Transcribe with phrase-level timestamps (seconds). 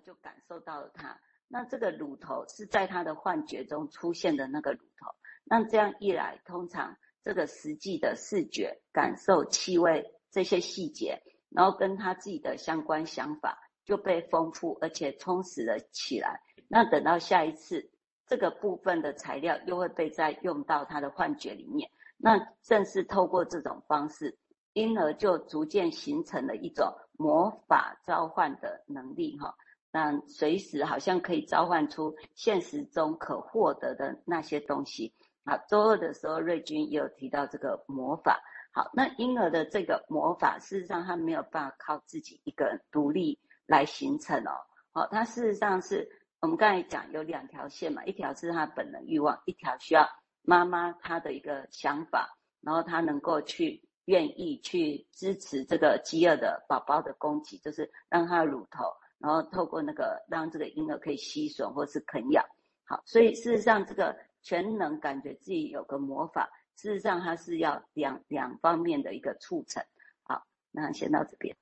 [0.00, 1.20] 就感受到了它。
[1.48, 5.06] 那这个乳头是在他的幻觉中出现的那个乳头。
[5.44, 16.40] 那这样一来，通常这个实际的视觉、感受、气味这些细节，然后跟他自己的相关想法就被丰富而且充实了起来。
[16.66, 17.92] 那等到下一次，
[18.26, 21.88] 这个部分的材料又会被再用到他的幻觉里面。
[22.16, 24.36] 那正是透过这种方式，
[24.72, 29.54] 婴儿就逐渐形成了一种魔法召唤的能力，哈。
[29.96, 35.10] 那随时好像可以召唤出现实中可获得的那些东西。
[35.42, 38.38] 好，周二的时候，瑞君也有提到这个魔法。
[38.72, 44.52] 好，那婴儿的这个魔法，事实上他没有办法靠自己一个人独立来形成哦。
[44.92, 46.06] 好，他事实上是
[46.40, 50.06] 我们刚才讲有两条线嘛，一条是他本能欲望，一条需要
[50.42, 58.84] 妈妈他的一个想法，然后他能够去愿意去支持这个饥饿的宝宝的供给，就是让他乳头。
[59.18, 62.44] 然后透过那个让这个婴儿可以吸吮或是啃咬，
[62.84, 69.82] 好，所以事实上这个全能感觉自己有个魔法，事实上它是要两两方面的一个促成。
[70.22, 71.56] 好，那先到这边。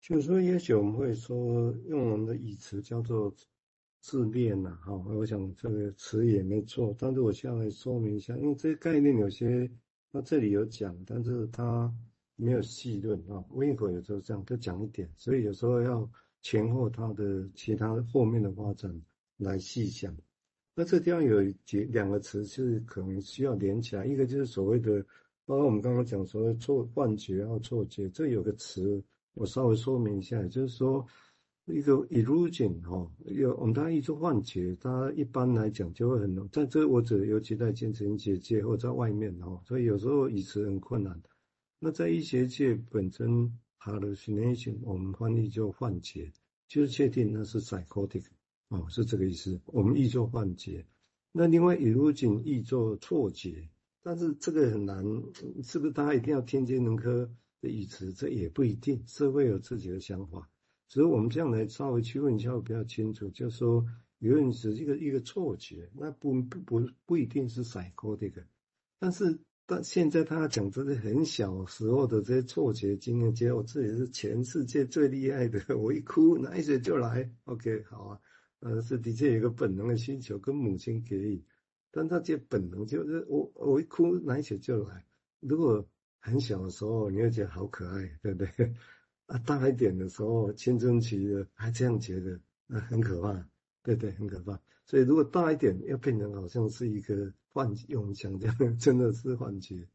[0.00, 3.32] 就是说，也许我们会说用我们的语词叫做
[4.00, 9.70] 自恋呐，哈，我想这个词也没错，但是我现在来说明一下，因为这个概念有些
[10.10, 11.94] 那这里有讲，但是它。
[12.36, 16.08] 没有细论啊，温口有时候这样，就讲一点，所以有时候要
[16.42, 19.02] 前后它的其他后面的发展
[19.38, 20.14] 来细想。
[20.74, 25.02] 那这地方有几两个词是可能需要连起来，一个就是所谓的，
[25.46, 31.06] 包括我们刚刚讲说错幻觉啊错觉，这有个词我稍微说明一下，就是说
[31.64, 41.30] 一个 illusion 哈，有我们大家一说幻觉，它一般来讲就会很，但这我只尤其在精神结界或在外面哈，所以有时候语词很困难的。
[41.86, 46.32] 那在医学界本身，hallucination 我们翻译就幻觉，
[46.66, 48.24] 就是确定那是 psychotic，
[48.70, 49.60] 哦，是这个意思。
[49.66, 50.84] 我们译作幻觉。
[51.30, 53.68] 那另外 illusion 译作错觉，
[54.02, 55.04] 但是这个很难，
[55.62, 57.30] 是不是大家一定要天机能科
[57.60, 58.12] 的语词？
[58.12, 60.50] 这也不一定，社会有自己的想法。
[60.88, 63.86] 所以我们这样来稍微区分一下会比较清楚，就是说，
[64.18, 68.42] 有人是一个一个错觉，那不不不不一定是 psychotic，
[68.98, 69.38] 但是。
[69.68, 77.28] 但现在他讲这些很小时候的这些错觉经验，觉得我自己是全世界最厉害的， 我一哭奶水就来。
[77.46, 78.20] OK，好啊，
[78.60, 81.44] 呃，是的确有个本能的需求跟母亲给予，
[81.90, 85.04] 但他这本能就是我我一哭奶水就来。
[85.40, 85.84] 如果
[86.20, 88.72] 很小的时候你会觉得好可爱，对不对？
[89.26, 92.38] 啊，大一点的时候青春期的还这样觉得，
[92.68, 93.48] 那很可怕，
[93.82, 94.60] 对对，很可怕。
[94.86, 97.32] 所以如果大一点，要变成好像是一个。
[97.56, 99.88] 幻用想这样真的是幻觉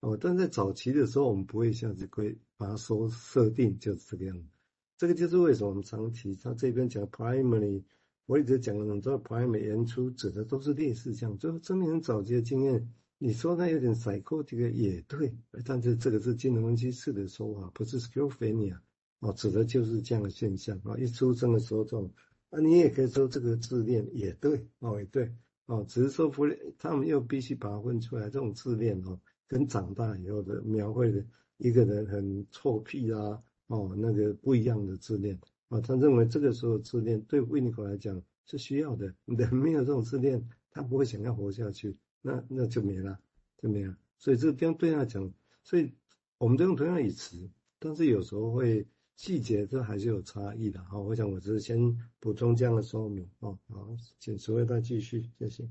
[0.00, 4.48] 哦，但在早期的时候，我们不会一下子会把它说设定就是这个样子。
[4.96, 7.82] 这个就是为什么我们常提他这边讲 primary，
[8.24, 12.90] 我一直讲的，很多 primary 演出指的都是类似这样，就是证明很早期的经验。
[13.18, 15.36] 你说它有点 psychotic 也对，
[15.66, 18.78] 但是这个是金融分析式的说法，不是 schizophrenia
[19.20, 20.96] 哦，指的就是这样的现象啊。
[20.96, 22.10] 一出生的时候这种，
[22.52, 25.34] 啊，你也可以说这个自恋也对哦，也对。
[25.66, 29.18] 哦，只是说弗雷，他们又必须把它分出来，这种自恋哦，
[29.48, 31.24] 跟长大以后的描绘的
[31.56, 43.18] 一个人很臭屁啊，哦，那个不一样的自恋啊，他认为这个时候自恋对维尼口来讲是需要的，人没有这种自恋，他不会想要活下去，那那就没了，
[43.56, 43.96] 就没了。
[44.18, 45.32] 所以这个地方对他讲，
[45.62, 45.90] 所以
[46.36, 47.48] 我们都用同样的语词，
[47.78, 48.86] 但是有时候会。
[49.22, 51.78] 细节这还是有差异的，好，我想我只是先
[52.18, 53.86] 补充这样的说明，哦，好，
[54.18, 55.62] 请诸位再继续，谢谢。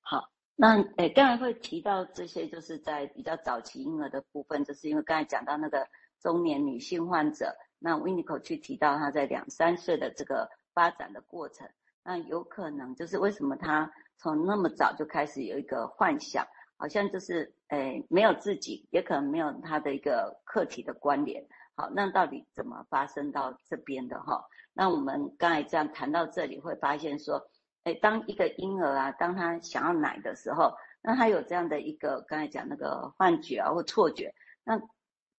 [0.00, 5.86] 好，那诶，刚才会提到这些，就是在比较早期婴儿的部分，就是因为刚才讲到那个
[6.18, 11.68] 中年女性患者，那 Winnicott 去提到她在两三岁的这个发展的过程，
[12.02, 16.46] 那有可能就是为什么她从那么早就开始有一个幻想，
[16.78, 21.46] 好像就是诶没有自己，也可能没有她的一个客体的关联。
[21.80, 24.44] 好，那到底怎么发生到这边的哈？
[24.74, 27.42] 那我们刚才这样谈到这里，会发现说，
[27.84, 34.30] 哎，当一个婴儿啊，当他想要奶的时候，那他有这样的一个刚才讲那个幻觉啊或错觉，
[34.62, 34.78] 那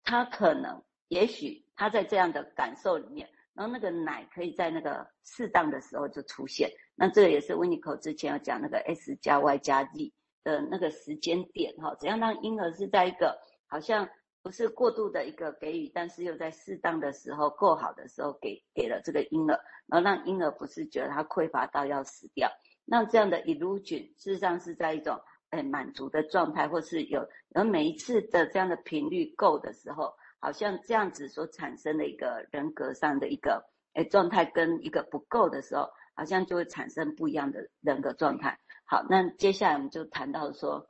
[0.04, 6.72] 他可能也许他在这样的感受里面，然后那个奶可以在那个适当的时候就出现。
[6.96, 10.12] 那这个也是 Winnicott 之前要讲那个 S 加 Y 加 Z
[10.44, 13.38] 的那个时间点哈，怎样让婴儿是在一个
[13.68, 14.10] 好像。
[14.44, 22.50] 不是过度的一个给予，但是又在适当的时候、够好的时候给给了这个婴儿，然后让婴儿不是觉得他匮乏到要死掉。
[22.86, 25.22] 那这样的 illusion 事实上是在一种
[25.52, 33.64] 诶满足的状态，或是有而每一次的这样的频率够的时候，好像这样子所产生的一个人格上的一个
[33.94, 38.58] 诶状态跟一个不够的时候，好像就会产生不一样的人格状态。
[38.86, 40.90] 好，那接下来我们就谈到说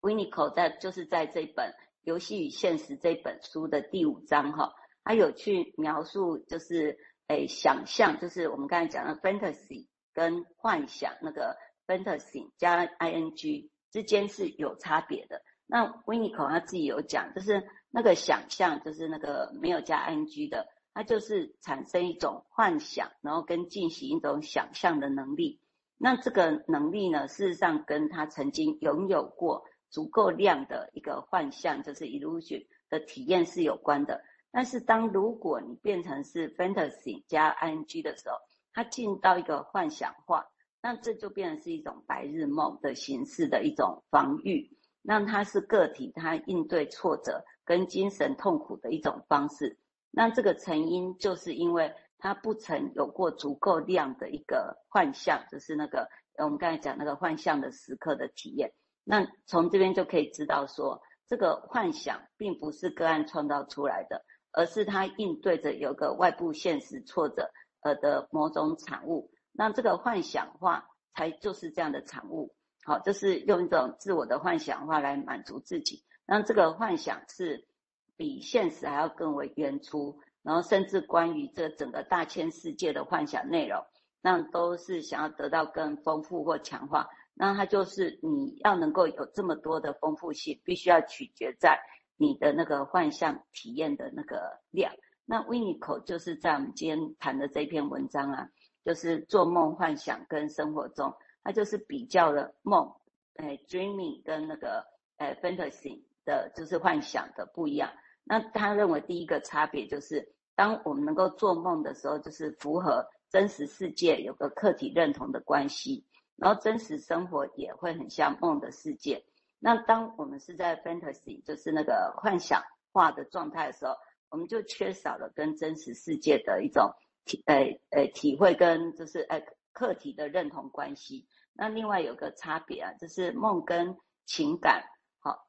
[0.00, 1.66] w i n n i c o 在就是在这本
[2.08, 4.72] 《游戏与现实》这本书的第五章哈，
[5.04, 15.42] 他有去描述就是诶想象，就是我们刚才讲的 fantasy 跟幻想那个 fantasy 加 ing 之间是有差别的。
[15.66, 25.60] 那 w i n n i c o 他自己有讲，就是那个想象，就是那个没有加 ing 的，它就是产生一种幻想，然后跟进行一种想象的能力。
[25.98, 34.22] 那这个能力呢，事实上跟他曾经拥有过足够量的一个幻象，就是 illusion 的体验是有关的。
[34.50, 38.36] 但是当如果你变成是 fantasy 加 ing 的时候，
[38.72, 40.46] 它进到一个幻想化，
[40.80, 44.70] 那这就变成是一种白日梦的形式的一种防御。
[45.02, 49.78] 那它是个体，它应对挫折跟精神痛苦的一种方式。
[50.10, 51.94] 那这个成因就是因为。
[52.20, 58.72] 他不曾有过足够量的一个幻象，就是那个我们刚才讲那个幻象的时刻的体验。
[59.10, 64.22] 那从这边就可以知道说，这个幻想并不是个案创造出来的，
[64.52, 67.50] 而是他应对着有个外部现实挫折
[67.80, 69.30] 而的某种产物。
[69.50, 72.54] 那这个幻想化才就是这样的产物。
[72.84, 76.04] 好，就是用一种自我的幻想化来满足自己。
[76.26, 77.66] 那这个幻想是
[78.14, 80.20] 比现实还要更为原初。
[80.42, 83.82] 然后甚至关于这整个大千世界的幻想内容，
[84.22, 87.08] 那都是想要得到更丰富或强化。
[87.38, 91.80] 那它就是你要能够有这么多的丰富性，必须要取决在
[92.16, 94.92] 你的那个幻象体验的那个量。
[95.24, 98.48] 那 w i n n i c o 就是在我们今天谈的这篇文章啊，
[98.84, 101.14] 就是做梦幻想跟生活中，
[101.44, 102.92] 它就是比较了梦，
[103.36, 104.84] 哎，dreaming 跟那个
[105.18, 107.92] 哎 fantasy 的，就是幻想的不一样。
[108.24, 116.04] 那他认为第一个差别就是，当我们能够做梦的时候，就是符合真实世界有个客体认同的关系，
[116.38, 119.22] 然后真实生活也会很像梦的世界。
[119.58, 122.62] 那当我们是在 fantasy，就是那个幻想
[122.92, 123.92] 化的状态的时候，
[124.30, 126.90] 我们就缺少了跟真实世界的一种
[127.24, 131.26] 体，诶诶体会跟就是诶客体的认同关系。
[131.52, 134.82] 那另外有个差别啊，就是梦跟情感
[135.18, 135.46] 好。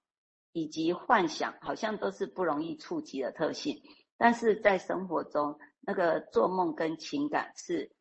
[0.52, 3.80] 以及幻想好像都是不容易触及的特性，
[4.18, 7.92] 但是在生活中，那个做梦跟情感是，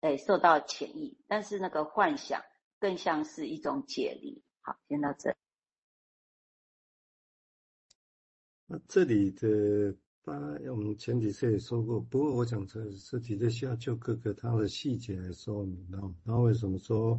[0.00, 2.40] 诶受到潜意，但是那个幻想
[2.78, 4.42] 更像是一种解离。
[4.60, 5.34] 好，先到这。
[8.66, 15.86] 那这里的，当然我们前几次也说过，不过我想这这的需要就各个它的细节来说明。
[15.90, 17.18] 然后，然后为什么说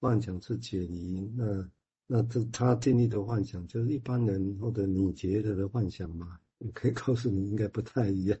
[0.00, 1.20] 幻想是解离？
[1.36, 1.70] 那
[2.06, 6.38] 那这他建立的幻想，就是一般人或者你觉得的幻想嘛？
[6.58, 8.38] 我可以告诉你，应该不太一样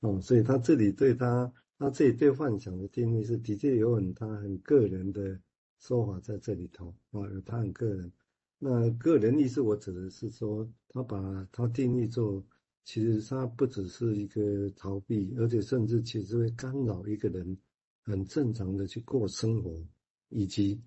[0.00, 0.18] 哦。
[0.20, 5.38] 所以他这里对他，他这里对幻想的定义是的确有很他很个人的
[5.78, 8.12] 说法在这里头啊，有他很个人。
[8.58, 12.44] 那个人意思，我指的是说，他把他定义做，
[12.84, 17.56] 其实他不只是一个逃避，而且甚至其实会干扰一个人
[18.02, 19.84] 很正常的去过生活，
[20.28, 20.80] 以及。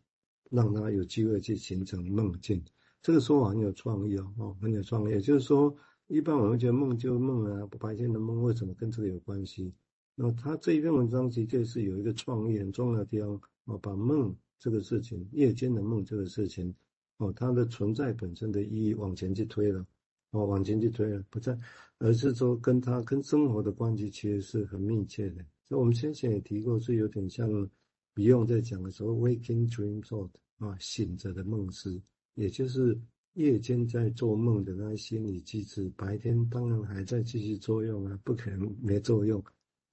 [0.50, 2.63] 让他有机会去形成梦境，
[3.01, 5.12] 这个说法很有创意哦，哦，很有创意。
[5.12, 5.75] 也就是说，
[6.07, 9.74] 一般我们觉得梦就梦啊，白天的梦为什么跟这个有关系？
[10.19, 16.74] 那他这一篇文章的确是有一个创意很重要的地方哦，把梦这个事情，夜间的梦这个事情，
[17.18, 19.86] 哦，它的存在本身的意义往前去推了，
[20.32, 21.56] 哦，往前去推了，不在，
[22.00, 25.46] 而是说跟他跟生活的关系其实是很密切的。
[25.70, 27.70] 所以我们先前也提过，是有点像。
[28.13, 32.01] 不用再讲的时候，waking dream thought 啊，醒着的梦思，
[32.34, 33.00] 也就是
[33.34, 39.39] 夜间在做梦的那些心理机制，白天当然还在继续作用啊，不可能没作用，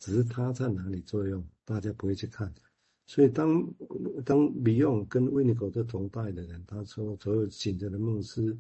[0.05, 2.53] 只是它在哪里作用，大家不会去看。
[3.07, 3.75] 所以当
[4.23, 8.55] 当米用跟 Winnicott 的同代的人，他说所有醒着的梦思，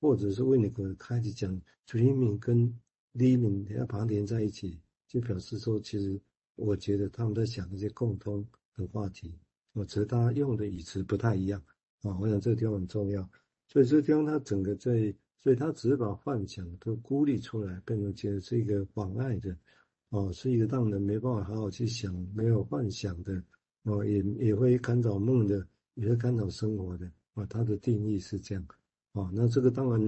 [0.00, 1.56] 或者是 Winnicott 开始讲
[1.86, 2.76] dreaming 跟
[3.14, 6.20] living 要把它连在一起，就表示说，其实
[6.56, 8.44] 我觉得他们在想一些共通。
[8.76, 9.38] 的话题，
[9.74, 11.62] 我只是他用的语词不太一样
[12.00, 13.28] 啊，我想这个地方很重要，
[13.68, 19.54] 所以这个地方他整个在，所以他只是把幻想都孤立出来，变成觉得是一个妨碍的，
[20.10, 23.42] 哦，是一个让人没办法好好去想，没有幻想的，
[23.84, 28.66] 哦，也也会干扰梦的，也会干扰生活的，啊，他的定义是这样，
[29.12, 30.00] 哦，那这个当然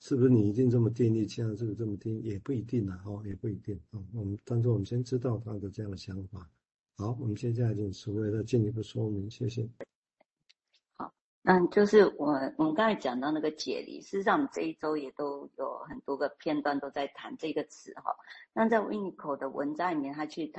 [0.00, 6.50] 是不是你一定这么定义，像这个这么定义也不一定啊，哦，也不一定啊，我们但是我们先知道他的这样的想法。
[6.96, 9.68] 好，我们现在请淑惠再进一步说明，谢谢。
[11.48, 18.14] 嗯，就是我我们刚才讲到那个解离，事实上我们这一周也都有很多个片段都在谈这个词哈。
[18.52, 20.54] 那在 w i n i c o 的文章里面，他去谈。